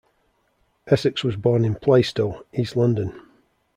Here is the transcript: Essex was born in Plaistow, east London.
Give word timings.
Essex 0.87 1.23
was 1.23 1.35
born 1.35 1.63
in 1.63 1.75
Plaistow, 1.75 2.43
east 2.53 2.75
London. 2.75 3.21